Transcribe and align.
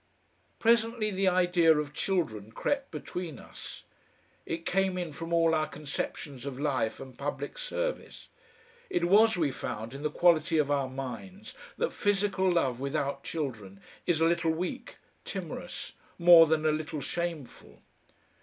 Presently 0.57 1.11
the 1.11 1.27
idea 1.27 1.77
of 1.77 1.93
children 1.93 2.51
crept 2.51 2.89
between 2.89 3.37
us. 3.37 3.83
It 4.47 4.65
came 4.65 4.97
in 4.97 5.11
from 5.11 5.31
all 5.31 5.53
our 5.53 5.67
conceptions 5.67 6.43
of 6.47 6.59
life 6.59 6.99
and 6.99 7.15
public 7.15 7.55
service; 7.59 8.27
it 8.89 9.05
was, 9.05 9.37
we 9.37 9.51
found, 9.51 9.93
in 9.93 10.01
the 10.01 10.09
quality 10.09 10.57
of 10.57 10.71
our 10.71 10.89
minds 10.89 11.53
that 11.77 11.93
physical 11.93 12.51
love 12.51 12.79
without 12.79 13.23
children 13.23 13.79
is 14.07 14.19
a 14.19 14.27
little 14.27 14.49
weak, 14.49 14.95
timorous, 15.23 15.91
more 16.17 16.47
than 16.47 16.65
a 16.65 16.71
little 16.71 16.99
shameful. 17.01 17.83